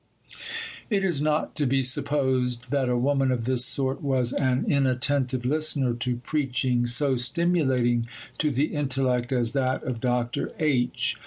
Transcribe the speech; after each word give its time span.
It 0.89 1.03
is 1.03 1.21
not 1.21 1.53
to 1.57 1.67
be 1.67 1.83
supposed 1.83 2.71
that 2.71 2.89
a 2.89 2.97
woman 2.97 3.31
of 3.31 3.45
this 3.45 3.63
sort 3.63 4.01
was 4.01 4.33
an 4.33 4.65
inattentive 4.67 5.45
listener 5.45 5.93
to 5.93 6.15
preaching 6.15 6.87
so 6.87 7.17
stimulating 7.17 8.07
to 8.39 8.49
the 8.49 8.73
intellect 8.73 9.31
as 9.31 9.53
that 9.53 9.83
of 9.83 10.01
Dr. 10.01 10.53
H. 10.57 11.17